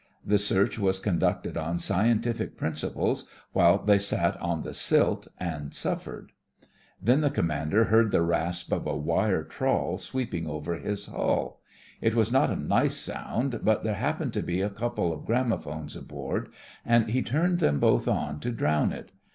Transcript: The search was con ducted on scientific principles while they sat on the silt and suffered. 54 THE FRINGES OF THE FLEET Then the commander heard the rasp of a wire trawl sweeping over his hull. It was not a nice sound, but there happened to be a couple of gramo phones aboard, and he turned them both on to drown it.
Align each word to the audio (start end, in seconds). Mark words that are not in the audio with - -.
The 0.25 0.39
search 0.39 0.79
was 0.79 0.97
con 0.99 1.19
ducted 1.19 1.55
on 1.57 1.77
scientific 1.77 2.57
principles 2.57 3.27
while 3.53 3.77
they 3.77 3.99
sat 3.99 4.35
on 4.41 4.63
the 4.63 4.73
silt 4.73 5.27
and 5.37 5.75
suffered. 5.75 6.31
54 6.31 6.31
THE 6.31 6.31
FRINGES 6.31 6.57
OF 6.57 6.71
THE 6.71 6.71
FLEET 6.71 7.05
Then 7.05 7.21
the 7.21 7.35
commander 7.69 7.83
heard 7.85 8.11
the 8.11 8.21
rasp 8.23 8.71
of 8.73 8.87
a 8.87 8.97
wire 8.97 9.43
trawl 9.43 9.99
sweeping 9.99 10.47
over 10.47 10.73
his 10.73 11.05
hull. 11.05 11.61
It 12.01 12.15
was 12.15 12.31
not 12.31 12.49
a 12.49 12.55
nice 12.55 12.95
sound, 12.95 13.59
but 13.63 13.83
there 13.83 13.93
happened 13.93 14.33
to 14.33 14.41
be 14.41 14.61
a 14.61 14.71
couple 14.71 15.13
of 15.13 15.23
gramo 15.27 15.61
phones 15.61 15.95
aboard, 15.95 16.49
and 16.83 17.11
he 17.11 17.21
turned 17.21 17.59
them 17.59 17.79
both 17.79 18.07
on 18.07 18.39
to 18.39 18.49
drown 18.51 18.91
it. 18.91 19.11